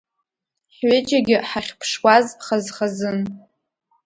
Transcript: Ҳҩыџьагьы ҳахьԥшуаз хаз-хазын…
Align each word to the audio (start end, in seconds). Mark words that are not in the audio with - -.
Ҳҩыџьагьы 0.75 1.37
ҳахьԥшуаз 1.49 2.27
хаз-хазын… 2.45 3.19